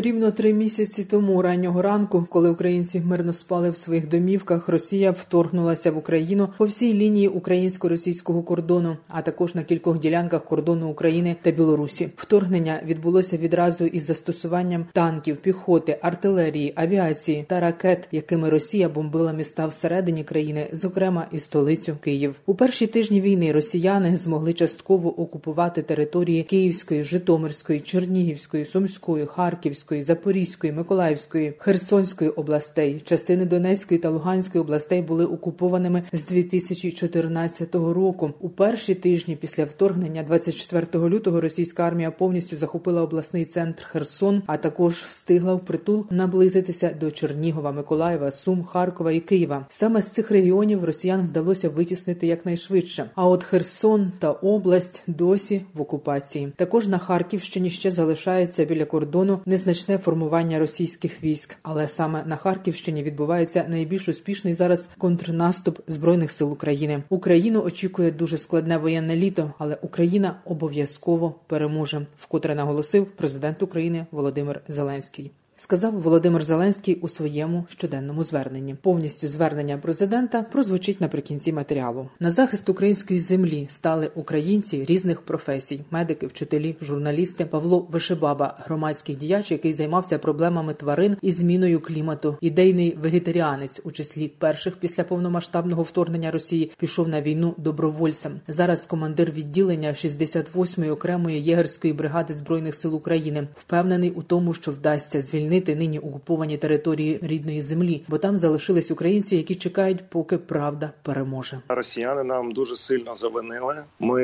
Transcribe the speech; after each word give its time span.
Рівно 0.00 0.30
три 0.30 0.52
місяці 0.52 1.04
тому 1.04 1.42
раннього 1.42 1.82
ранку, 1.82 2.26
коли 2.30 2.50
українці 2.50 3.00
мирно 3.00 3.32
спали 3.32 3.70
в 3.70 3.76
своїх 3.76 4.08
домівках, 4.08 4.68
Росія 4.68 5.10
вторгнулася 5.10 5.90
в 5.90 5.98
Україну 5.98 6.48
по 6.58 6.64
всій 6.64 6.94
лінії 6.94 7.28
українсько-російського 7.28 8.42
кордону, 8.42 8.96
а 9.08 9.22
також 9.22 9.54
на 9.54 9.62
кількох 9.62 9.98
ділянках 9.98 10.44
кордону 10.44 10.88
України 10.90 11.36
та 11.42 11.50
Білорусі. 11.50 12.08
Вторгнення 12.16 12.82
відбулося 12.84 13.36
відразу 13.36 13.84
із 13.86 14.04
застосуванням 14.04 14.86
танків, 14.92 15.36
піхоти, 15.36 15.98
артилерії, 16.02 16.72
авіації 16.76 17.44
та 17.48 17.60
ракет, 17.60 18.08
якими 18.12 18.50
Росія 18.50 18.88
бомбила 18.88 19.32
міста 19.32 19.66
всередині 19.66 20.24
країни, 20.24 20.68
зокрема 20.72 21.26
і 21.32 21.38
столицю 21.38 21.96
Київ. 22.00 22.34
У 22.46 22.54
перші 22.54 22.86
тижні 22.86 23.20
війни 23.20 23.52
росіяни 23.52 24.16
змогли 24.16 24.52
частково 24.52 25.20
окупувати 25.20 25.82
території 25.82 26.42
Київської, 26.42 27.04
Житомирської, 27.04 27.80
Чернігівської, 27.80 28.64
Сумської, 28.64 29.26
Харківської. 29.26 29.87
Запорізької, 29.88 30.72
Миколаївської, 30.72 31.54
Херсонської 31.58 32.30
областей, 32.30 33.00
частини 33.04 33.44
Донецької 33.44 34.00
та 34.00 34.10
Луганської 34.10 34.62
областей 34.62 35.02
були 35.02 35.24
окупованими 35.24 36.02
з 36.12 36.26
2014 36.26 37.74
року. 37.74 38.30
У 38.40 38.48
перші 38.48 38.94
тижні 38.94 39.36
після 39.36 39.64
вторгнення, 39.64 40.22
24 40.22 41.08
лютого, 41.08 41.40
російська 41.40 41.82
армія 41.82 42.10
повністю 42.10 42.56
захопила 42.56 43.02
обласний 43.02 43.44
центр 43.44 43.84
Херсон, 43.84 44.42
а 44.46 44.56
також 44.56 44.94
встигла 44.94 45.54
впритул 45.54 46.06
наблизитися 46.10 46.90
до 47.00 47.10
Чернігова, 47.10 47.72
Миколаєва, 47.72 48.30
Сум, 48.30 48.64
Харкова 48.64 49.12
і 49.12 49.20
Києва. 49.20 49.66
Саме 49.68 50.02
з 50.02 50.10
цих 50.10 50.30
регіонів 50.30 50.84
росіян 50.84 51.26
вдалося 51.26 51.68
витіснити 51.68 52.26
якнайшвидше. 52.26 53.10
А 53.14 53.28
от 53.28 53.44
Херсон 53.44 54.12
та 54.18 54.30
область 54.30 55.02
досі 55.06 55.62
в 55.74 55.80
окупації. 55.80 56.52
Також 56.56 56.88
на 56.88 56.98
Харківщині 56.98 57.70
ще 57.70 57.90
залишається 57.90 58.64
біля 58.64 58.84
кордону 58.84 59.40
незначні 59.46 59.67
значне 59.68 59.98
формування 59.98 60.58
російських 60.58 61.22
військ, 61.24 61.56
але 61.62 61.88
саме 61.88 62.24
на 62.26 62.36
Харківщині 62.36 63.02
відбувається 63.02 63.66
найбільш 63.68 64.08
успішний 64.08 64.54
зараз 64.54 64.90
контрнаступ 64.98 65.78
збройних 65.88 66.32
сил 66.32 66.52
України. 66.52 67.02
Україну 67.08 67.62
очікує 67.62 68.10
дуже 68.10 68.38
складне 68.38 68.78
воєнне 68.78 69.16
літо, 69.16 69.52
але 69.58 69.78
Україна 69.82 70.34
обов'язково 70.44 71.34
переможе, 71.46 72.06
вкотре 72.20 72.54
наголосив 72.54 73.06
президент 73.06 73.62
України 73.62 74.06
Володимир 74.10 74.60
Зеленський. 74.68 75.30
Сказав 75.60 76.00
Володимир 76.00 76.44
Зеленський 76.44 76.94
у 76.94 77.08
своєму 77.08 77.64
щоденному 77.68 78.24
зверненні. 78.24 78.74
Повністю 78.74 79.28
звернення 79.28 79.78
президента 79.78 80.42
прозвучить 80.42 81.00
наприкінці 81.00 81.52
матеріалу. 81.52 82.08
На 82.20 82.30
захист 82.30 82.68
української 82.68 83.20
землі 83.20 83.66
стали 83.70 84.10
українці 84.14 84.84
різних 84.84 85.20
професій: 85.20 85.80
медики, 85.90 86.26
вчителі, 86.26 86.76
журналісти. 86.80 87.44
Павло 87.44 87.86
Вишебаба, 87.90 88.56
громадський 88.64 89.14
діяч, 89.14 89.50
який 89.50 89.72
займався 89.72 90.18
проблемами 90.18 90.74
тварин 90.74 91.16
і 91.22 91.32
зміною 91.32 91.80
клімату. 91.80 92.36
Ідейний 92.40 92.96
вегетаріанець 93.02 93.80
у 93.84 93.90
числі 93.90 94.28
перших 94.28 94.76
після 94.76 95.04
повномасштабного 95.04 95.82
вторгнення 95.82 96.30
Росії 96.30 96.72
пішов 96.78 97.08
на 97.08 97.22
війну 97.22 97.54
добровольцем. 97.56 98.40
Зараз 98.48 98.86
командир 98.86 99.32
відділення 99.32 99.88
68-ї 99.88 100.90
окремої 100.90 101.42
єгерської 101.42 101.92
бригади 101.92 102.34
збройних 102.34 102.74
сил 102.74 102.94
України 102.94 103.48
впевнений 103.54 104.10
у 104.10 104.22
тому, 104.22 104.54
що 104.54 104.72
вдасться 104.72 105.20
звільнити 105.20 105.47
звільнити 105.48 105.74
нині 105.74 105.98
окуповані 105.98 106.56
території 106.56 107.18
рідної 107.22 107.62
землі, 107.62 108.02
бо 108.08 108.18
там 108.18 108.36
залишились 108.36 108.90
українці, 108.90 109.36
які 109.36 109.54
чекають, 109.54 110.10
поки 110.10 110.38
правда 110.38 110.90
переможе. 111.02 111.60
Росіяни 111.68 112.24
нам 112.24 112.52
дуже 112.52 112.76
сильно 112.76 113.16
завинили. 113.16 113.76
Ми 114.00 114.22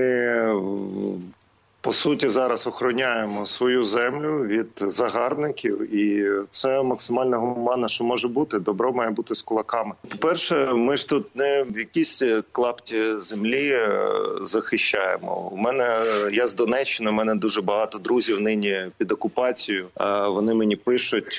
по 1.84 1.93
суті 1.93 2.28
зараз 2.28 2.67
охороняємо 2.67 3.47
свою 3.47 3.84
землю 3.84 4.45
від 4.45 4.67
загарбників, 4.81 5.95
і 5.95 6.31
це 6.50 6.83
максимально 6.83 7.41
гуманно, 7.41 7.89
що 7.89 8.05
може 8.05 8.28
бути. 8.28 8.59
Добро 8.59 8.93
має 8.93 9.11
бути 9.11 9.34
з 9.34 9.43
кулаками. 9.43 9.95
По 10.09 10.19
перше, 10.19 10.72
ми 10.72 10.97
ж 10.97 11.09
тут 11.09 11.37
не 11.37 11.62
в 11.62 11.78
якійсь 11.78 12.22
клапті 12.53 13.03
землі 13.19 13.78
захищаємо. 14.43 15.50
У 15.53 15.56
мене 15.56 16.05
я 16.33 16.49
з 16.49 16.55
Донеччини. 16.55 17.11
У 17.11 17.12
мене 17.12 17.34
дуже 17.34 17.62
багато 17.62 17.99
друзів 17.99 18.41
нині 18.41 18.87
під 18.99 19.12
окупацією. 19.12 19.87
Вони 20.28 20.55
мені 20.55 20.77
пишуть 20.77 21.39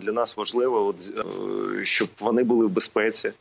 для 0.00 0.12
нас 0.12 0.36
важливо, 0.36 0.86
от 0.86 0.96
щоб 1.86 2.08
вони 2.20 2.44
були 2.44 2.66
в 2.66 2.70
безпеці. 2.70 3.32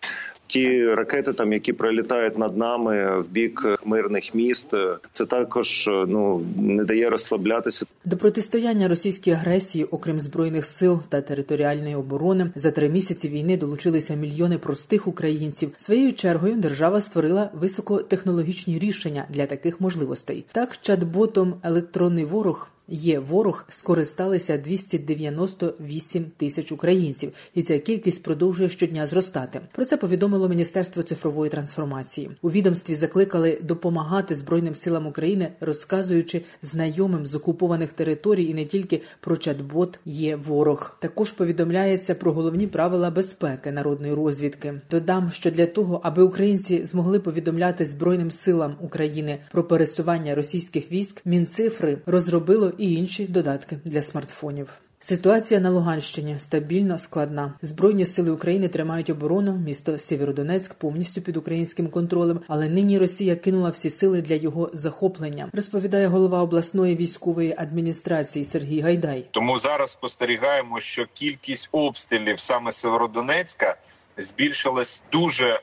Ті 0.48 0.94
ракети, 0.94 1.34
там 1.34 1.54
які 1.54 1.74
пролітають 1.74 2.38
над 2.38 2.58
нами 2.58 3.20
в 3.20 3.28
бік 3.28 3.80
мирних 3.86 4.36
міст, 4.36 4.74
це 5.12 5.26
також 5.26 5.90
ну 6.08 6.46
не 6.60 6.84
дає 6.84 7.10
розслаблятися. 7.10 7.86
До 8.06 8.18
протистояння 8.18 8.88
російській 8.88 9.32
агресії, 9.32 9.86
окрім 9.86 10.20
збройних 10.20 10.66
сил 10.66 11.02
та 11.10 11.22
територіальної 11.22 11.96
оборони, 11.96 12.52
за 12.56 12.72
три 12.72 12.90
місяці 12.90 13.30
війни 13.30 13.58
долучилися 13.58 14.16
мільйони 14.16 14.58
простих 14.58 15.08
українців. 15.08 15.72
Своєю 15.78 16.14
чергою 16.14 16.56
держава 16.56 17.02
створила 17.02 17.50
високотехнологічні 17.54 18.80
рішення 18.80 19.26
для 19.30 19.46
таких 19.46 19.82
можливостей. 19.82 20.46
Так, 20.52 20.70
чат-ботом 20.84 21.54
електронний 21.64 22.26
ворог. 22.26 22.73
Є 22.88 23.20
ворог 23.20 23.66
скористалися 23.70 24.58
298 24.58 26.26
тисяч 26.38 26.72
українців, 26.72 27.32
і 27.54 27.64
ця 27.64 27.80
кількість 27.80 28.24
продовжує 28.24 28.70
щодня 28.70 29.08
зростати. 29.08 29.62
Про 29.72 29.86
це 29.86 29.98
повідомило 29.98 30.50
Міністерство 30.50 31.04
цифрової 31.04 31.52
трансформації. 31.52 32.32
У 32.42 32.52
відомстві 32.52 32.96
закликали 32.96 33.60
допомагати 33.62 34.36
Збройним 34.36 34.76
силам 34.76 35.08
України, 35.08 35.52
розказуючи 35.60 36.42
знайомим 36.62 37.26
з 37.26 37.36
окупованих 37.36 37.94
територій 37.94 38.46
і 38.46 38.54
не 38.54 38.66
тільки 38.66 39.02
про 39.20 39.36
чат-бот 39.36 40.00
є 40.06 40.36
ворог. 40.36 40.98
Також 41.00 41.32
повідомляється 41.32 42.16
про 42.16 42.32
головні 42.34 42.68
правила 42.68 43.12
безпеки 43.12 43.72
народної 43.72 44.14
розвідки. 44.14 44.82
Додам, 44.92 45.32
що 45.32 45.52
для 45.52 45.66
того, 45.66 46.02
аби 46.04 46.24
українці 46.24 46.86
змогли 46.86 47.20
повідомляти 47.20 47.86
Збройним 47.86 48.32
силам 48.32 48.76
України 48.82 49.40
про 49.52 49.64
пересування 49.64 50.36
російських 50.36 50.92
військ, 50.92 51.22
мінцифри 51.26 51.98
розробило 52.06 52.74
інші 52.86 53.26
додатки 53.26 53.78
для 53.86 54.02
смартфонів. 54.02 54.70
Ситуація 55.04 55.60
на 55.60 55.70
Луганщині 55.70 56.40
стабільно 56.40 57.00
складна. 57.00 57.54
Збройні 57.62 58.06
сили 58.06 58.32
України 58.32 58.68
тримають 58.68 59.10
оборону. 59.10 59.54
Місто 59.54 59.98
Сєвєродонецьк 59.98 60.74
повністю 60.74 61.22
під 61.22 61.38
українським 61.38 61.88
контролем, 61.88 62.40
але 62.48 62.70
нині 62.70 62.98
Росія 62.98 63.36
кинула 63.36 63.70
всі 63.70 63.90
сили 63.90 64.22
для 64.22 64.36
його 64.36 64.70
захоплення. 64.74 65.50
Розповідає 65.54 66.08
голова 66.08 66.42
обласної 66.42 66.96
військової 66.96 67.56
адміністрації 67.58 68.46
Сергій 68.46 68.80
Гайдай. 68.80 69.26
Тому 69.32 69.60
зараз 69.60 69.92
спостерігаємо, 69.92 70.80
що 70.80 71.06
кількість 71.14 71.70
обстрілів 71.72 72.40
саме 72.40 72.72
Сєвєродонецька 72.72 73.76
збільшилась 74.18 75.02
дуже 75.12 75.48
е- 75.48 75.62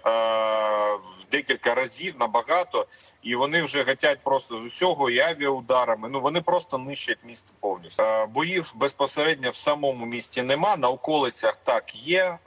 декілька 1.30 1.74
разів 1.74 2.14
набагато. 2.20 2.86
І 3.22 3.34
вони 3.34 3.62
вже 3.62 3.82
гатять 3.82 4.18
просто 4.24 4.58
з 4.60 4.64
усього 4.64 5.10
і 5.10 5.18
авіаударами. 5.18 6.08
Ну 6.08 6.20
вони 6.20 6.40
просто 6.40 6.78
нищать 6.78 7.18
місто 7.24 7.50
повністю. 7.60 8.04
Боїв 8.28 8.72
безпосередньо 8.76 9.50
в 9.50 9.56
самому 9.56 10.06
місті 10.06 10.42
нема. 10.42 10.76
На 10.76 10.88
околицях 10.88 11.58
так 11.64 11.94
є, 11.94 12.38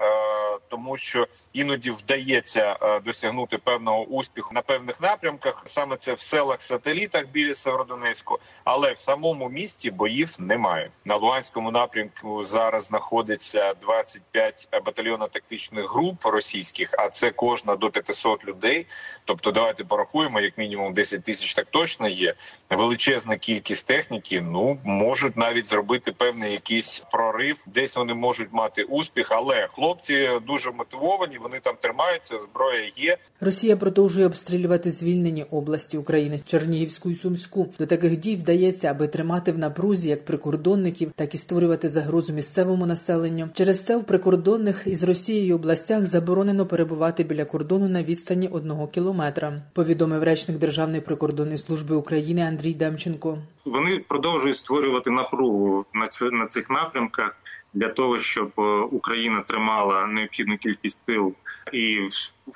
тому 0.74 0.98
що 0.98 1.28
іноді 1.54 1.92
вдається 1.92 2.78
досягнути 3.06 3.58
певного 3.58 4.04
успіху 4.04 4.54
на 4.54 4.62
певних 4.62 5.02
напрямках. 5.02 5.64
Саме 5.66 5.98
це 5.98 6.14
в 6.14 6.20
селах 6.20 6.62
сателітах 6.62 7.28
біля 7.28 7.54
Северодонецьку, 7.54 8.40
але 8.64 8.94
в 8.94 9.00
самому 9.00 9.50
місті 9.50 9.92
боїв 9.92 10.36
немає. 10.40 10.90
На 11.06 11.16
Луганському 11.16 11.72
напрямку 11.72 12.44
зараз 12.44 12.86
знаходиться 12.86 13.74
25 13.74 14.68
батальйонів 14.86 15.28
тактичних 15.30 15.94
груп 15.94 16.26
російських, 16.26 16.90
а 16.98 17.10
це 17.10 17.32
кожна 17.32 17.76
до 17.76 17.90
500 17.90 18.46
людей. 18.46 18.88
Тобто, 19.26 19.52
давайте 19.52 19.84
порахуємо, 19.84 20.40
як 20.40 20.58
мінімум 20.58 20.94
10 20.94 21.24
тисяч 21.24 21.54
так 21.54 21.68
точно 21.72 22.08
є. 22.08 22.34
Величезна 22.70 23.38
кількість 23.38 23.88
техніки. 23.88 24.42
Ну 24.42 24.78
можуть 24.84 25.38
навіть 25.38 25.68
зробити 25.68 26.12
певний 26.12 26.52
якийсь 26.52 27.04
прорив. 27.12 27.64
Десь 27.68 27.96
вони 27.96 28.14
можуть 28.14 28.54
мати 28.54 28.84
успіх, 28.84 29.32
але 29.32 29.68
хлопці 29.68 30.40
дуже 30.48 30.63
дуже 30.64 30.78
мотивовані. 30.78 31.38
Вони 31.38 31.60
там 31.60 31.76
тримаються. 31.82 32.40
Зброя 32.40 32.92
є. 32.96 33.18
Росія 33.42 33.78
продовжує 33.78 34.26
обстрілювати 34.26 34.92
звільнені 34.92 35.46
області 35.52 35.98
України 35.98 36.40
Чернігівську 36.48 37.10
і 37.10 37.16
Сумську. 37.16 37.74
До 37.80 37.86
таких 37.86 38.18
дій 38.18 38.36
вдається, 38.36 38.92
аби 38.92 39.08
тримати 39.08 39.52
в 39.52 39.58
напрузі 39.58 40.10
як 40.10 40.26
прикордонників, 40.26 41.12
так 41.16 41.36
і 41.36 41.38
створювати 41.38 41.90
загрозу 41.90 42.34
місцевому 42.34 42.86
населенню. 42.86 43.50
Через 43.54 43.86
це 43.86 43.98
в 43.98 44.04
прикордонних 44.04 44.84
із 44.86 45.04
Росією 45.04 45.56
областях 45.56 46.06
заборонено 46.06 46.66
перебувати 46.66 47.24
біля 47.24 47.46
кордону 47.46 47.90
на 47.90 48.04
відстані 48.04 48.48
одного 48.48 48.88
кілометра. 48.88 49.62
Повідомив 49.74 50.24
речник 50.24 50.58
Державної 50.58 51.02
прикордонної 51.02 51.58
служби 51.58 51.96
України 51.96 52.42
Андрій 52.42 52.74
Демченко. 52.74 53.38
Вони 53.66 54.00
продовжують 54.08 54.58
створювати 54.58 55.10
напругу 55.10 55.86
на 55.94 56.08
цю 56.08 56.32
на 56.32 56.46
цих 56.46 56.70
напрямках 56.70 57.38
для 57.74 57.90
того, 57.90 58.20
щоб 58.20 58.52
е, 58.58 58.62
Україна 58.80 59.42
тримала 59.42 60.06
необхідну 60.06 60.58
кількість 60.58 61.00
сил 61.08 61.34
і 61.74 62.08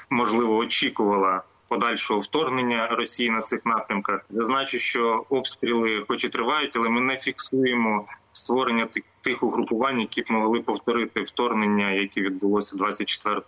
можливо 0.10 0.58
очікувала 0.58 1.44
подальшого 1.68 2.20
вторгнення 2.20 2.88
Росії 2.88 3.32
на 3.32 3.42
цих 3.42 3.66
напрямках. 3.66 4.26
Зазначу, 4.30 4.80
що 4.80 5.26
обстріли, 5.30 6.04
хоч 6.08 6.24
і 6.24 6.30
тривають, 6.30 6.76
але 6.76 6.90
ми 6.90 7.02
не 7.02 7.18
фіксуємо 7.18 8.06
створення 8.32 8.88
тих, 9.22 9.44
угрупувань, 9.44 10.00
які 10.00 10.22
б 10.22 10.26
могли 10.30 10.62
повторити 10.62 11.22
вторгнення, 11.22 11.92
яке 11.92 12.22
відбулося 12.22 12.78
24 12.78 13.42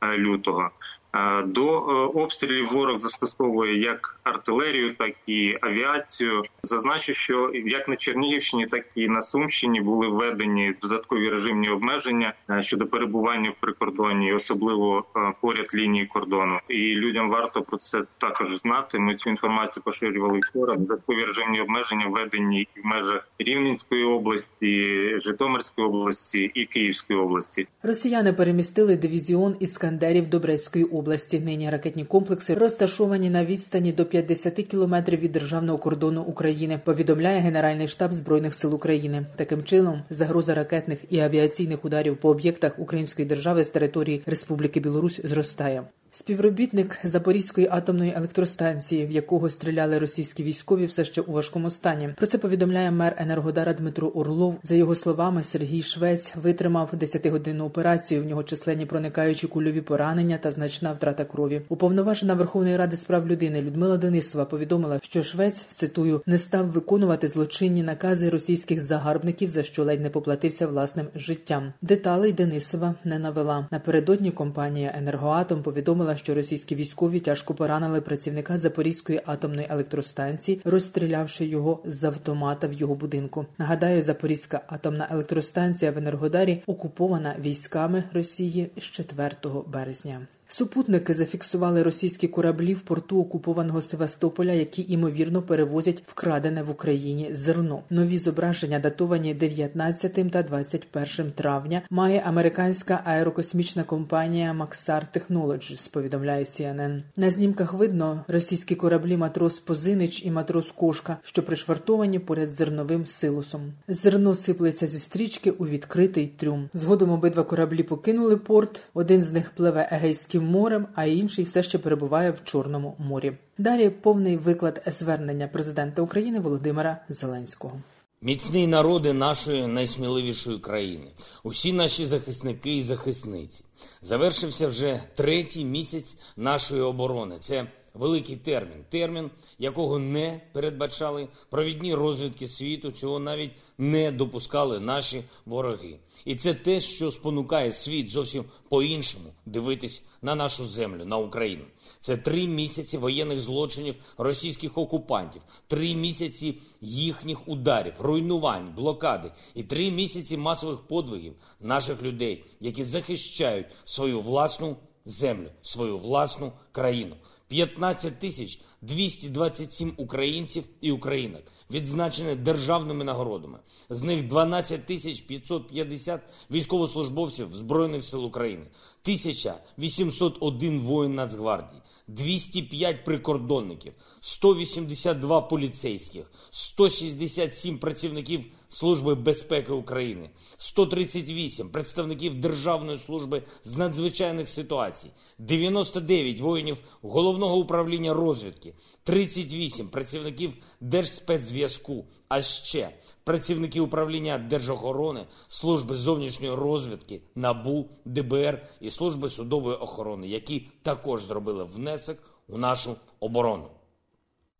е, 0.00 0.18
лютого. 0.18 0.70
Е, 1.16 1.42
до 1.42 1.78
е, 1.78 2.20
обстрілів 2.22 2.72
ворог 2.72 2.98
застосовує 2.98 3.80
як 3.80 4.20
артилерію, 4.24 4.94
так 4.94 5.12
і 5.26 5.56
авіацію. 5.60 6.42
Зазначу, 6.62 7.12
що 7.12 7.50
як 7.54 7.88
на 7.88 7.96
Чернігівщині, 7.96 8.66
так 8.66 8.84
і 8.94 9.08
на 9.08 9.22
Сумщині 9.22 9.80
були 9.80 10.08
введені 10.08 10.74
додаткові 10.82 11.30
режимні 11.30 11.68
обмеження 11.68 12.34
е, 12.50 12.62
щодо 12.62 12.86
перебування 12.86 13.50
в 13.50 13.54
прикордоні, 13.60 14.32
особливо 14.32 15.04
поряд 15.40 15.66
лінії 15.74 16.06
кордону. 16.06 16.58
І 16.68 16.94
людям 16.94 17.30
варто 17.30 17.62
про 17.62 17.76
це 17.76 18.02
також 18.18 18.56
знати. 18.56 18.98
Ми 18.98 19.14
цю 19.14 19.30
інформацію 19.30 19.82
поширювали 19.82 20.40
вчора. 20.40 20.74
Додаткові 20.74 21.24
режимні 21.24 21.60
обмеження 21.60 22.06
введені 22.08 22.68
в 22.84 22.86
межах 22.86 23.28
Рівненської 23.38 24.04
області, 24.04 25.12
Житомирської 25.18 25.86
області 25.86 26.50
і 26.54 26.66
Київської 26.66 27.18
області. 27.18 27.66
Росіяни 27.82 28.32
перемістили 28.32 28.96
дивізіон 28.96 29.56
іскандерів 29.60 30.28
до 30.28 30.40
Брестської 30.40 30.84
області 30.84 31.05
області. 31.06 31.40
Нині 31.40 31.70
ракетні 31.70 32.04
комплекси 32.04 32.54
розташовані 32.54 33.30
на 33.30 33.44
відстані 33.44 33.92
до 33.92 34.04
50 34.04 34.54
кілометрів 34.54 35.20
від 35.20 35.32
державного 35.32 35.78
кордону 35.78 36.22
України. 36.22 36.80
Повідомляє 36.84 37.40
Генеральний 37.40 37.88
штаб 37.88 38.12
збройних 38.12 38.54
сил 38.54 38.74
України. 38.74 39.26
Таким 39.36 39.64
чином 39.64 40.02
загроза 40.10 40.54
ракетних 40.54 40.98
і 41.10 41.20
авіаційних 41.20 41.84
ударів 41.84 42.16
по 42.16 42.28
об'єктах 42.28 42.78
Української 42.78 43.28
держави 43.28 43.64
з 43.64 43.70
території 43.70 44.22
Республіки 44.26 44.80
Білорусь 44.80 45.20
зростає. 45.24 45.82
Співробітник 46.16 46.98
Запорізької 47.04 47.68
атомної 47.70 48.12
електростанції, 48.16 49.06
в 49.06 49.10
якого 49.10 49.50
стріляли 49.50 49.98
російські 49.98 50.42
військові, 50.42 50.86
все 50.86 51.04
ще 51.04 51.20
у 51.20 51.32
важкому 51.32 51.70
стані. 51.70 52.08
Про 52.16 52.26
це 52.26 52.38
повідомляє 52.38 52.90
мер 52.90 53.14
Енергодара 53.18 53.74
Дмитро 53.74 54.08
Орлов. 54.08 54.58
За 54.62 54.74
його 54.74 54.94
словами, 54.94 55.42
Сергій 55.42 55.82
Швець 55.82 56.34
витримав 56.42 56.90
10-годинну 56.92 57.64
операцію. 57.64 58.22
В 58.22 58.26
нього 58.26 58.42
численні 58.42 58.86
проникаючі 58.86 59.46
кульові 59.46 59.80
поранення 59.80 60.38
та 60.38 60.50
значна 60.50 60.92
втрата 60.92 61.24
крові. 61.24 61.62
Уповноважена 61.68 62.34
Верховної 62.34 62.76
ради 62.76 62.96
справ 62.96 63.26
людини 63.26 63.62
Людмила 63.62 63.96
Денисова 63.96 64.44
повідомила, 64.44 64.98
що 65.02 65.22
Швець 65.22 65.66
цитую 65.70 66.22
не 66.26 66.38
став 66.38 66.66
виконувати 66.66 67.28
злочинні 67.28 67.82
накази 67.82 68.30
російських 68.30 68.84
загарбників, 68.84 69.48
за 69.48 69.62
що 69.62 69.84
ледь 69.84 70.00
не 70.00 70.10
поплатився 70.10 70.66
власним 70.66 71.06
життям. 71.14 71.72
Деталей 71.82 72.32
Денисова 72.32 72.94
не 73.04 73.18
навела. 73.18 73.68
Напередодні 73.70 74.30
компанія 74.30 74.94
Енергоатом 74.98 75.62
повідомила 75.62 76.05
повідомила, 76.06 76.16
що 76.16 76.34
російські 76.34 76.74
військові 76.74 77.20
тяжко 77.20 77.54
поранили 77.54 78.00
працівника 78.00 78.58
Запорізької 78.58 79.20
атомної 79.26 79.66
електростанції, 79.70 80.60
розстрілявши 80.64 81.44
його 81.44 81.82
з 81.84 82.04
автомата 82.04 82.66
в 82.66 82.72
його 82.72 82.94
будинку. 82.94 83.46
Нагадаю, 83.58 84.02
Запорізька 84.02 84.60
атомна 84.66 85.08
електростанція 85.10 85.90
в 85.92 85.98
Енергодарі 85.98 86.62
окупована 86.66 87.36
військами 87.40 88.04
Росії 88.12 88.70
з 88.76 88.82
4 88.82 89.30
березня. 89.66 90.26
Супутники 90.48 91.14
зафіксували 91.14 91.82
російські 91.82 92.28
кораблі 92.28 92.74
в 92.74 92.80
порту 92.80 93.20
окупованого 93.20 93.82
Севастополя, 93.82 94.52
які 94.52 94.84
імовірно 94.88 95.42
перевозять 95.42 96.02
вкрадене 96.06 96.62
в 96.62 96.70
Україні 96.70 97.28
зерно. 97.32 97.82
Нові 97.90 98.18
зображення, 98.18 98.78
датовані 98.78 99.34
19 99.34 100.30
та 100.30 100.42
21 100.42 101.32
травня, 101.32 101.82
має 101.90 102.22
американська 102.26 103.00
аерокосмічна 103.04 103.82
компанія 103.82 104.52
Maxar 104.52 105.02
Technologies, 105.16 105.90
повідомляє 105.90 106.44
CNN. 106.44 107.02
На 107.16 107.30
знімках 107.30 107.72
видно 107.72 108.24
російські 108.28 108.74
кораблі 108.74 109.16
матрос 109.16 109.58
Позинич 109.58 110.26
і 110.26 110.30
матрос 110.30 110.70
Кошка, 110.70 111.16
що 111.22 111.42
пришвартовані 111.42 112.18
поряд 112.18 112.52
зерновим 112.52 113.06
силосом. 113.06 113.72
Зерно 113.88 114.34
сиплеться 114.34 114.86
зі 114.86 114.98
стрічки 114.98 115.50
у 115.50 115.66
відкритий 115.66 116.26
трюм. 116.36 116.68
Згодом 116.74 117.10
обидва 117.10 117.42
кораблі 117.42 117.82
покинули 117.82 118.36
порт. 118.36 118.82
Один 118.94 119.22
з 119.22 119.32
них 119.32 119.50
пливе 119.50 119.88
Егейський 119.92 120.35
Азовським 120.36 120.44
морем, 120.44 120.86
а 120.94 121.04
інший 121.04 121.44
все 121.44 121.62
ще 121.62 121.78
перебуває 121.78 122.30
в 122.30 122.44
Чорному 122.44 122.96
морі. 122.98 123.32
Далі 123.58 123.90
повний 123.90 124.36
виклад 124.36 124.82
звернення 124.86 125.48
президента 125.48 126.02
України 126.02 126.40
Володимира 126.40 127.04
Зеленського. 127.08 127.80
Міцні 128.22 128.66
народи 128.66 129.12
нашої 129.12 129.66
найсміливішої 129.66 130.58
країни, 130.58 131.06
усі 131.44 131.72
наші 131.72 132.06
захисники 132.06 132.76
і 132.76 132.82
захисниці. 132.82 133.64
Завершився 134.02 134.68
вже 134.68 135.00
третій 135.14 135.64
місяць 135.64 136.16
нашої 136.36 136.80
оборони. 136.80 137.36
Це 137.40 137.66
великий 137.98 138.36
термін, 138.36 138.84
термін, 138.88 139.30
якого 139.58 139.98
не 139.98 140.40
передбачали 140.52 141.28
провідні 141.50 141.94
розвідки 141.94 142.48
світу, 142.48 142.90
цього 142.92 143.18
навіть 143.18 143.50
не 143.78 144.12
допускали 144.12 144.80
наші 144.80 145.22
вороги. 145.46 145.98
І 146.24 146.36
це 146.36 146.54
те, 146.54 146.80
що 146.80 147.10
спонукає 147.10 147.72
світ 147.72 148.10
зовсім 148.10 148.44
по-іншому 148.68 149.24
дивитись 149.46 150.04
на 150.22 150.34
нашу 150.34 150.64
землю, 150.64 151.04
на 151.04 151.16
Україну. 151.16 151.64
Це 152.00 152.16
три 152.16 152.46
місяці 152.46 152.98
воєнних 152.98 153.40
злочинів 153.40 153.94
російських 154.18 154.78
окупантів, 154.78 155.42
три 155.66 155.94
місяці 155.94 156.58
їхніх 156.80 157.48
ударів, 157.48 157.94
руйнувань, 157.98 158.74
блокади 158.76 159.30
і 159.54 159.62
три 159.62 159.90
місяці 159.90 160.36
масових 160.36 160.80
подвигів 160.80 161.34
наших 161.60 162.02
людей, 162.02 162.44
які 162.60 162.84
захищають 162.84 163.66
свою 163.84 164.20
власну 164.20 164.76
землю, 165.04 165.48
свою 165.62 165.98
власну 165.98 166.52
країну. 166.72 167.16
15 167.48 168.10
тисяч 168.18 168.60
227 168.82 169.92
українців 169.96 170.64
і 170.80 170.90
українок 170.90 171.42
відзначені 171.70 172.34
державними 172.34 173.04
нагородами. 173.04 173.58
З 173.90 174.02
них 174.02 174.28
12 174.28 174.86
тисяч 174.86 175.20
550 175.20 176.20
військовослужбовців 176.50 177.54
Збройних 177.54 178.02
сил 178.02 178.24
України, 178.24 178.66
1801 179.02 180.80
воїн 180.80 181.14
Нацгвардії, 181.14 181.82
205 182.08 183.04
прикордонників, 183.04 183.92
182 184.20 185.40
поліцейських, 185.40 186.30
167 186.50 187.78
працівників 187.78 188.44
Служби 188.68 189.14
безпеки 189.14 189.72
України, 189.72 190.30
138 190.56 191.68
представників 191.68 192.40
Державної 192.40 192.98
служби 192.98 193.42
з 193.64 193.76
надзвичайних 193.76 194.48
ситуацій, 194.48 195.10
99 195.38 196.40
воїнів 196.40 196.78
головного 197.02 197.56
управління 197.56 198.14
розвідки, 198.14 198.65
38 199.04 199.88
працівників 199.88 200.52
Держспецзв'язку, 200.80 202.04
а 202.28 202.42
ще 202.42 202.90
працівники 203.24 203.80
управління 203.80 204.38
держохорони, 204.38 205.26
служби 205.48 205.94
зовнішньої 205.94 206.54
розвідки, 206.54 207.22
НАБУ, 207.34 207.88
ДБР 208.04 208.68
і 208.80 208.90
служби 208.90 209.28
судової 209.28 209.76
охорони, 209.76 210.28
які 210.28 210.68
також 210.82 211.24
зробили 211.24 211.64
внесок 211.64 212.18
у 212.48 212.58
нашу 212.58 212.96
оборону. 213.20 213.68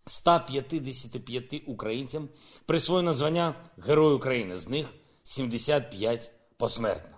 155 0.07 1.63
українцям 1.67 2.29
присвоєно 2.67 3.13
звання 3.13 3.55
Герой 3.79 4.15
України, 4.15 4.57
з 4.57 4.69
них 4.69 4.87
75 5.23 6.31
посмертно. 6.57 7.16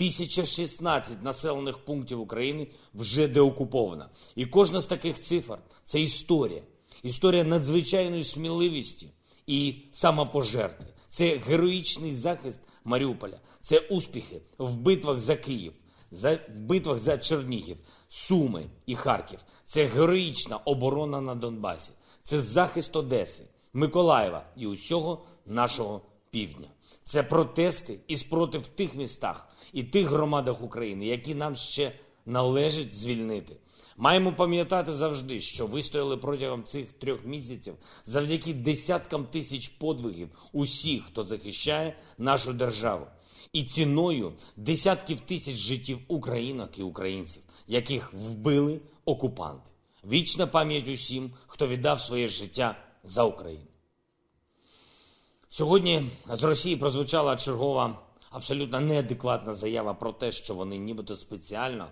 1016 0.00 1.22
населених 1.22 1.78
пунктів 1.78 2.20
України 2.20 2.66
вже 2.94 3.28
деокуповано. 3.28 4.06
І 4.36 4.46
кожна 4.46 4.80
з 4.80 4.86
таких 4.86 5.20
цифр 5.20 5.58
це 5.84 6.00
історія. 6.00 6.62
Історія 7.02 7.44
надзвичайної 7.44 8.24
сміливості 8.24 9.08
і 9.46 9.74
самопожертви. 9.92 10.86
Це 11.08 11.36
героїчний 11.36 12.14
захист 12.14 12.60
Маріуполя, 12.84 13.38
це 13.62 13.78
успіхи 13.78 14.42
в 14.58 14.76
битвах 14.76 15.18
за 15.18 15.36
Київ, 15.36 15.72
за 16.10 16.34
в 16.34 16.60
битвах 16.60 16.98
за 16.98 17.18
Чернігів, 17.18 17.76
Суми 18.08 18.64
і 18.86 18.94
Харків. 18.94 19.38
Це 19.66 19.84
героїчна 19.84 20.56
оборона 20.56 21.20
на 21.20 21.34
Донбасі, 21.34 21.90
це 22.22 22.40
захист 22.40 22.96
Одеси, 22.96 23.44
Миколаєва 23.72 24.44
і 24.56 24.66
усього 24.66 25.22
нашого 25.46 26.00
півдня. 26.30 26.68
Це 27.04 27.22
протести 27.22 27.98
і 28.08 28.16
спротив 28.16 28.66
тих 28.66 28.94
містах 28.94 29.48
і 29.72 29.82
тих 29.82 30.08
громадах 30.08 30.62
України, 30.62 31.06
які 31.06 31.34
нам 31.34 31.56
ще 31.56 31.92
належить 32.26 32.94
звільнити. 32.94 33.56
Маємо 33.96 34.32
пам'ятати 34.32 34.92
завжди, 34.92 35.40
що 35.40 35.66
вистояли 35.66 36.16
протягом 36.16 36.64
цих 36.64 36.92
трьох 36.92 37.24
місяців 37.24 37.74
завдяки 38.06 38.54
десяткам 38.54 39.24
тисяч 39.24 39.68
подвигів 39.68 40.28
усіх, 40.52 41.04
хто 41.04 41.24
захищає 41.24 41.96
нашу 42.18 42.52
державу, 42.52 43.06
і 43.52 43.64
ціною 43.64 44.32
десятків 44.56 45.20
тисяч 45.20 45.54
життів 45.54 45.98
українок 46.08 46.78
і 46.78 46.82
українців, 46.82 47.42
яких 47.66 48.12
вбили 48.12 48.80
окупанти. 49.04 49.70
Вічна 50.04 50.46
пам'ять 50.46 50.88
усім, 50.88 51.30
хто 51.46 51.68
віддав 51.68 52.00
своє 52.00 52.28
життя 52.28 52.76
за 53.04 53.24
Україну. 53.24 53.64
Сьогодні 55.52 56.02
з 56.32 56.42
Росії 56.42 56.76
прозвучала 56.76 57.36
чергова 57.36 57.98
абсолютно 58.30 58.80
неадекватна 58.80 59.54
заява 59.54 59.94
про 59.94 60.12
те, 60.12 60.32
що 60.32 60.54
вони 60.54 60.78
нібито 60.78 61.16
спеціально 61.16 61.86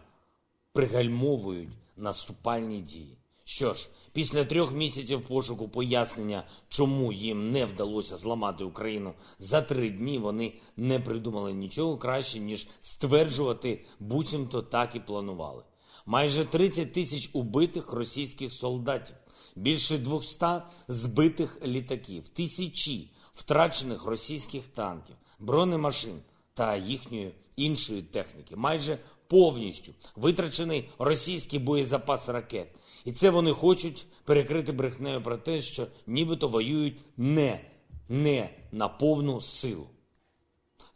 пригальмовують 0.73 1.69
наступальні 1.97 2.81
дії. 2.81 3.19
Що 3.45 3.75
ж, 3.75 3.88
після 4.12 4.45
трьох 4.45 4.73
місяців 4.73 5.27
пошуку 5.29 5.69
пояснення, 5.69 6.43
чому 6.69 7.12
їм 7.12 7.53
не 7.53 7.65
вдалося 7.65 8.17
зламати 8.17 8.65
Україну 8.65 9.12
за 9.38 9.62
три 9.62 9.91
дні, 9.91 10.19
вони 10.19 10.53
не 10.77 11.00
придумали 11.00 11.53
нічого 11.53 11.97
краще, 11.97 12.38
ніж 12.41 12.69
стверджувати, 12.81 13.85
буцімто 14.00 14.62
так 14.62 14.97
і 14.97 15.00
планували. 15.00 15.62
Майже 16.07 16.45
30 16.45 16.93
тисяч 16.93 17.31
убитих 17.33 17.93
російських 17.93 18.53
солдатів, 18.53 19.17
більше 19.57 19.99
200 19.99 20.47
збитих 20.88 21.59
літаків, 21.67 22.29
тисячі 22.29 23.11
втрачених 23.38 24.04
російських 24.04 24.66
танків, 24.66 25.16
бронемашин 25.38 26.21
та 26.54 26.76
їхньої 26.76 27.35
іншої 27.57 28.02
техніки, 28.02 28.57
майже 28.57 28.99
повністю 29.26 29.92
витрачений 30.16 30.88
російський 30.99 31.59
боєзапас 31.59 32.28
ракет. 32.28 32.68
І 33.04 33.12
це 33.12 33.30
вони 33.30 33.52
хочуть 33.52 34.07
перекрити 34.25 34.73
брехнею 34.73 35.23
про 35.23 35.37
те, 35.37 35.61
що 35.61 35.87
нібито 36.07 36.49
воюють 36.49 37.00
не, 37.16 37.61
не 38.09 38.50
на 38.73 38.88
повну 38.88 39.40
силу. 39.40 39.87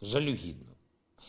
Жалюгідно. 0.02 0.72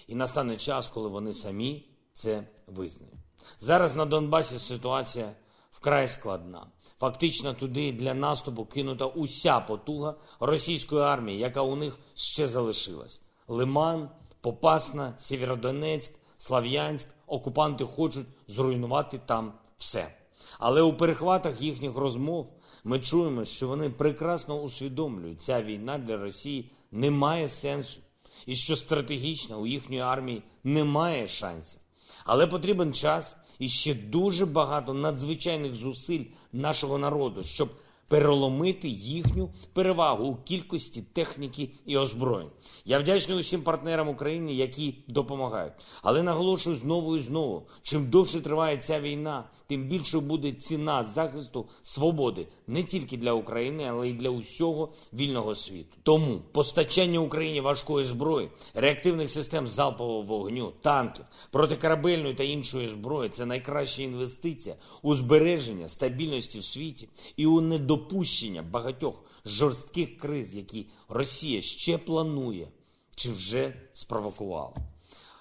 І 0.07 0.15
настане 0.15 0.57
час, 0.57 0.89
коли 0.89 1.09
вони 1.09 1.33
самі 1.33 1.85
це 2.13 2.47
визнають. 2.67 3.13
Зараз 3.59 3.95
на 3.95 4.05
Донбасі 4.05 4.59
ситуація 4.59 5.35
вкрай 5.83 6.07
складна. 6.07 6.67
Фактично 6.99 7.53
туди 7.53 7.91
для 7.91 8.13
наступу 8.13 8.65
кинута 8.65 9.05
уся 9.05 9.59
потуга 9.59 10.15
російської 10.39 11.01
армії, 11.01 11.39
яка 11.39 11.61
у 11.61 11.75
них 11.75 11.99
ще 12.15 12.47
залишилась. 12.47 13.21
Лиман, 13.47 14.09
Попасна, 14.41 15.13
Сєвєродонецьк, 15.17 16.11
Слав'янськ. 16.37 17.07
Окупанти 17.27 17.85
хочуть 17.85 18.27
зруйнувати 18.47 19.19
там 19.25 19.53
все. 19.77 20.15
Але 20.59 20.81
у 20.81 20.93
перехватах 20.93 21.61
їхніх 21.61 21.95
розмов 21.95 22.53
ми 22.83 22.99
чуємо, 22.99 23.45
що 23.45 23.67
вони 23.67 23.89
прекрасно 23.89 24.61
усвідомлюють, 24.61 25.41
ця 25.41 25.61
війна 25.61 25.97
для 25.97 26.17
Росії 26.17 26.71
не 26.91 27.11
має 27.11 27.47
сенсу, 27.47 27.99
і 28.45 28.55
що 28.55 28.75
стратегічно 28.75 29.59
у 29.59 29.67
їхньої 29.67 30.01
армії 30.01 30.43
немає 30.63 31.27
шансів. 31.27 31.79
Але 32.25 32.47
потрібен 32.47 32.93
час 32.93 33.35
і 33.59 33.69
ще 33.69 33.93
дуже 33.93 34.45
багато 34.45 34.93
надзвичайних 34.93 35.73
зусиль 35.73 36.25
нашого 36.53 36.97
народу, 36.97 37.43
щоб 37.43 37.69
переломити 38.07 38.87
їхню 38.87 39.49
перевагу 39.73 40.25
у 40.25 40.35
кількості 40.35 41.01
техніки 41.13 41.69
і 41.85 41.97
озброєнь. 41.97 42.49
Я 42.85 42.99
вдячний 42.99 43.39
усім 43.39 43.61
партнерам 43.61 44.09
України, 44.09 44.53
які 44.53 44.95
допомагають. 45.07 45.73
Але 46.01 46.23
наголошую 46.23 46.75
знову 46.75 47.17
і 47.17 47.21
знову: 47.21 47.67
чим 47.81 48.09
довше 48.09 48.41
триває 48.41 48.77
ця 48.77 48.99
війна, 48.99 49.43
тим 49.67 49.83
більшою 49.83 50.23
буде 50.23 50.51
ціна 50.51 51.03
захисту 51.15 51.65
свободи 51.83 52.47
не 52.67 52.83
тільки 52.83 53.17
для 53.17 53.33
України, 53.33 53.83
але 53.89 54.09
й 54.09 54.13
для 54.13 54.29
усього 54.29 54.89
вільного 55.13 55.55
світу. 55.55 55.97
Тому 56.03 56.41
постачання 56.51 57.19
Україні 57.19 57.61
важкої 57.61 58.05
зброї, 58.05 58.49
реактивних 58.73 59.31
систем 59.31 59.67
залпового 59.67 60.21
вогню, 60.21 60.73
танків, 60.81 61.25
протикорабельної 61.51 62.33
та 62.33 62.43
іншої 62.43 62.87
зброї 62.87 63.29
це 63.29 63.45
найкраща 63.45 64.01
інвестиція 64.01 64.75
у 65.01 65.15
збереження 65.15 65.87
стабільності 65.87 66.59
в 66.59 66.65
світі 66.65 67.09
і 67.37 67.45
у 67.45 67.61
недопущення 67.93 68.61
багатьох 68.61 69.23
жорстких 69.45 70.17
криз, 70.17 70.55
які 70.55 70.85
Росія 71.09 71.61
ще 71.61 71.97
планує 71.97 72.67
чи 73.15 73.31
вже 73.31 73.73
спровокувала. 73.93 74.73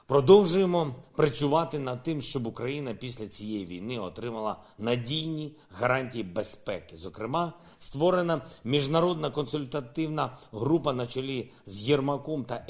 Продовжуємо 0.06 0.94
працювати 1.16 1.78
над 1.78 2.02
тим, 2.02 2.20
щоб 2.20 2.46
Україна 2.46 2.94
після 2.94 3.28
цієї 3.28 3.66
війни 3.66 3.98
отримала 3.98 4.56
надійні 4.78 5.56
гарантії 5.70 6.24
безпеки. 6.24 6.96
Зокрема, 6.96 7.52
створена 7.78 8.42
міжнародна 8.64 9.30
консультативна 9.30 10.38
група 10.52 10.92
на 10.92 11.06
чолі 11.06 11.50
з 11.66 11.80
Єрмаком 11.80 12.44
та 12.44 12.64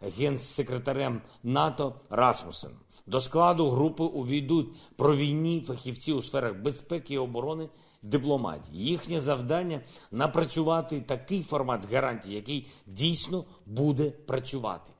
екс-генсекретарем 0.00 1.22
НАТО 1.42 2.00
Расмусен. 2.10 2.72
До 3.06 3.20
складу 3.20 3.70
групи 3.70 4.02
увійдуть 4.02 4.68
провійні 4.96 5.60
фахівці 5.60 6.12
у 6.12 6.22
сферах 6.22 6.56
безпеки 6.56 7.14
і 7.14 7.18
оборони. 7.18 7.68
Дипломатії 8.02 8.84
їхнє 8.84 9.20
завдання 9.20 9.80
напрацювати 10.10 11.00
такий 11.00 11.42
формат 11.42 11.92
гарантій, 11.92 12.32
який 12.32 12.66
дійсно 12.86 13.44
буде 13.66 14.10
працювати. 14.10 14.90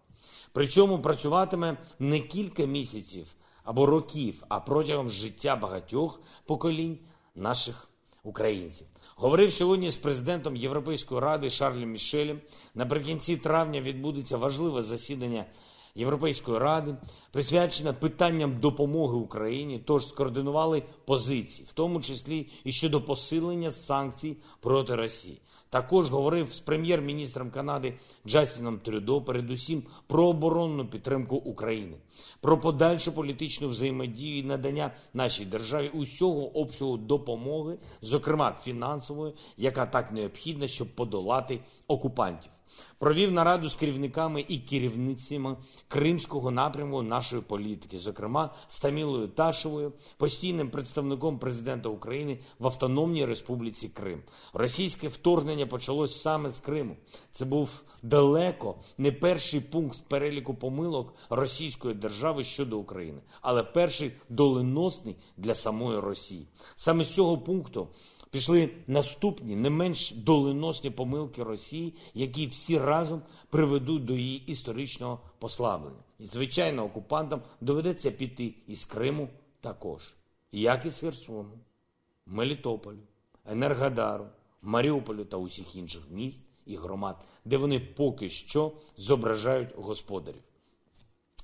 Причому 0.52 0.98
працюватиме 0.98 1.76
не 1.98 2.20
кілька 2.20 2.66
місяців 2.66 3.26
або 3.64 3.86
років, 3.86 4.44
а 4.48 4.60
протягом 4.60 5.10
життя 5.10 5.56
багатьох 5.56 6.20
поколінь 6.46 6.98
наших 7.34 7.88
українців. 8.22 8.86
Говорив 9.20 9.52
сьогодні 9.52 9.90
з 9.90 9.96
президентом 9.96 10.56
Європейської 10.56 11.20
ради 11.20 11.50
Шарлем 11.50 11.90
Мішелем. 11.90 12.40
Наприкінці 12.74 13.36
травня 13.36 13.80
відбудеться 13.80 14.36
важливе 14.36 14.82
засідання 14.82 15.44
Європейської 15.98 16.58
ради, 16.58 16.96
присвячене 17.32 17.92
питанням 17.92 18.60
допомоги 18.60 19.16
Україні. 19.16 19.80
Тож 19.84 20.06
скоординували 20.06 20.82
позиції, 21.04 21.66
в 21.70 21.72
тому 21.72 22.00
числі 22.00 22.46
і 22.64 22.72
щодо 22.72 23.02
посилення 23.02 23.70
санкцій 23.70 24.36
проти 24.60 24.94
Росії. 24.94 25.40
Також 25.70 26.10
говорив 26.10 26.52
з 26.52 26.58
прем'єр-міністром 26.58 27.50
Канади 27.50 27.94
Джастіном 28.26 28.78
Трюдо, 28.78 29.20
передусім 29.20 29.82
про 30.06 30.26
оборонну 30.26 30.86
підтримку 30.86 31.36
України, 31.36 31.96
про 32.40 32.60
подальшу 32.60 33.12
політичну 33.12 33.68
взаємодію 33.68 34.38
і 34.38 34.42
надання 34.42 34.90
нашій 35.14 35.44
державі 35.44 35.88
усього 35.88 36.58
обсягу 36.58 36.96
допомоги, 36.96 37.78
зокрема 38.02 38.56
фінансової, 38.62 39.32
яка 39.56 39.86
так 39.86 40.12
необхідна, 40.12 40.68
щоб 40.68 40.88
подолати 40.88 41.60
окупантів. 41.88 42.50
Провів 42.98 43.32
нараду 43.32 43.68
з 43.68 43.74
керівниками 43.74 44.44
і 44.48 44.58
керівницями 44.58 45.56
кримського 45.88 46.50
напрямку 46.50 47.02
нашої 47.02 47.42
політики, 47.42 47.98
зокрема 47.98 48.54
з 48.68 48.80
Тамілою 48.80 49.28
Ташевою, 49.28 49.92
постійним 50.16 50.70
представником 50.70 51.38
президента 51.38 51.88
України 51.88 52.38
в 52.58 52.66
Автономній 52.66 53.24
Республіці 53.24 53.88
Крим. 53.88 54.22
Російське 54.52 55.08
вторгнення 55.08 55.66
почалось 55.66 56.20
саме 56.20 56.50
з 56.50 56.58
Криму. 56.58 56.96
Це 57.32 57.44
був 57.44 57.82
далеко 58.02 58.74
не 58.98 59.12
перший 59.12 59.60
пункт 59.60 60.02
переліку 60.08 60.54
помилок 60.54 61.14
Російської 61.30 61.94
держави 61.94 62.44
щодо 62.44 62.78
України, 62.78 63.20
але 63.40 63.62
перший 63.62 64.12
доленосний 64.28 65.16
для 65.36 65.54
самої 65.54 66.00
Росії. 66.00 66.46
Саме 66.76 67.04
з 67.04 67.14
цього 67.14 67.38
пункту. 67.38 67.88
Пішли 68.30 68.70
наступні 68.86 69.56
не 69.56 69.70
менш 69.70 70.12
доленосні 70.12 70.90
помилки 70.90 71.42
Росії, 71.42 71.94
які 72.14 72.46
всі 72.46 72.78
разом 72.78 73.22
приведуть 73.50 74.04
до 74.04 74.16
її 74.16 74.38
історичного 74.46 75.20
послаблення. 75.38 76.02
І, 76.18 76.26
звичайно, 76.26 76.84
окупантам 76.84 77.42
доведеться 77.60 78.10
піти 78.10 78.54
із 78.66 78.84
Криму 78.84 79.28
також, 79.60 80.02
як 80.52 80.86
і 80.86 80.90
з 80.90 80.98
Херсону, 80.98 81.52
Мелітополю, 82.26 82.98
Енергодару, 83.46 84.26
Маріуполю 84.62 85.24
та 85.24 85.36
усіх 85.36 85.76
інших 85.76 86.02
міст 86.10 86.40
і 86.66 86.76
громад, 86.76 87.24
де 87.44 87.56
вони 87.56 87.80
поки 87.80 88.28
що 88.28 88.72
зображають 88.96 89.68
господарів. 89.76 90.42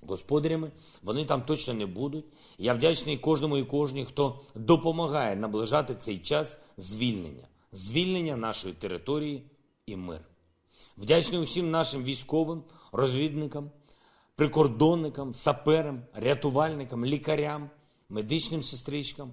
Господарями 0.08 0.70
вони 1.02 1.24
там 1.24 1.42
точно 1.42 1.74
не 1.74 1.86
будуть. 1.86 2.24
Я 2.58 2.74
вдячний 2.74 3.18
кожному 3.18 3.56
і 3.56 3.64
кожній, 3.64 4.04
хто 4.04 4.40
допомагає 4.54 5.36
наближати 5.36 5.94
цей 5.94 6.18
час 6.18 6.56
звільнення, 6.76 7.48
звільнення 7.72 8.36
нашої 8.36 8.74
території 8.74 9.42
і 9.86 9.96
мир. 9.96 10.20
Вдячний 10.98 11.40
усім 11.40 11.70
нашим 11.70 12.04
військовим, 12.04 12.62
розвідникам, 12.92 13.70
прикордонникам, 14.36 15.34
саперам, 15.34 16.02
рятувальникам, 16.12 17.04
лікарям, 17.04 17.70
медичним 18.08 18.62
сестричкам, 18.62 19.32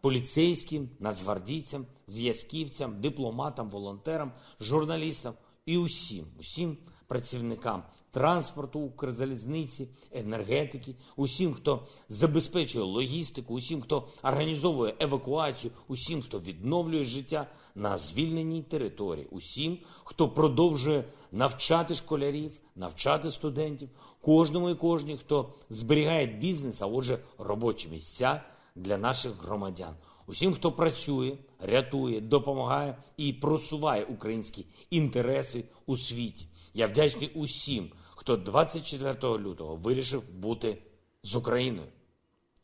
поліцейським, 0.00 0.90
нацгвардійцям, 1.00 1.86
зв'язківцям, 2.06 3.00
дипломатам, 3.00 3.70
волонтерам, 3.70 4.32
журналістам 4.60 5.34
і 5.66 5.78
усім, 5.78 6.26
усім 6.40 6.76
працівникам 7.06 7.82
транспорту, 8.12 8.80
Укрзалізниці, 8.80 9.88
енергетики, 10.12 10.94
усім, 11.16 11.54
хто 11.54 11.86
забезпечує 12.08 12.84
логістику, 12.84 13.54
усім, 13.54 13.80
хто 13.80 14.08
організовує 14.22 14.94
евакуацію, 15.00 15.72
усім, 15.88 16.22
хто 16.22 16.40
відновлює 16.40 17.04
життя 17.04 17.46
на 17.74 17.98
звільненій 17.98 18.62
території, 18.62 19.26
усім, 19.30 19.78
хто 20.04 20.28
продовжує 20.28 21.04
навчати 21.32 21.94
школярів, 21.94 22.52
навчати 22.76 23.30
студентів, 23.30 23.88
кожному 24.20 24.70
і 24.70 24.74
кожній, 24.74 25.16
хто 25.16 25.52
зберігає 25.70 26.26
бізнес, 26.26 26.82
а 26.82 26.86
отже, 26.86 27.18
робочі 27.38 27.88
місця 27.88 28.42
для 28.76 28.98
наших 28.98 29.32
громадян. 29.42 29.94
Усім, 30.26 30.54
хто 30.54 30.72
працює, 30.72 31.36
рятує, 31.60 32.20
допомагає 32.20 32.96
і 33.16 33.32
просуває 33.32 34.04
українські 34.04 34.66
інтереси 34.90 35.64
у 35.86 35.96
світі. 35.96 36.46
Я 36.74 36.86
вдячний 36.86 37.32
усім, 37.34 37.90
хто 38.10 38.36
24 38.36 39.14
лютого 39.22 39.76
вирішив 39.76 40.22
бути 40.34 40.78
з 41.22 41.34
Україною. 41.34 41.88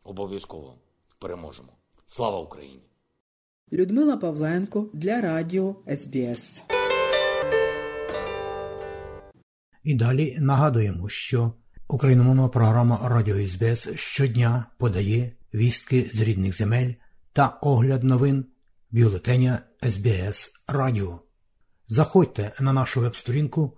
Обов'язково 0.05 0.75
переможемо. 1.19 1.69
Слава 2.07 2.41
Україні! 2.41 2.83
Людмила 3.73 4.17
Павленко 4.17 4.87
для 4.93 5.21
Радіо 5.21 5.77
СБС. 5.95 6.65
І 9.85 9.95
далі 9.95 10.37
нагадуємо, 10.41 11.09
що 11.09 11.53
україномовна 11.89 12.49
програма 12.49 13.01
Радіо 13.03 13.47
СБС 13.47 13.89
щодня 13.95 14.67
подає 14.79 15.33
вістки 15.55 16.11
з 16.15 16.21
рідних 16.21 16.57
земель 16.57 16.93
та 17.33 17.59
огляд 17.63 18.05
новин 18.05 18.45
бюлетеня 18.91 19.59
СБС 19.83 20.51
Радіо. 20.67 21.21
Заходьте 21.89 22.53
на 22.61 22.73
нашу 22.73 23.01
веб-сторінку 23.01 23.78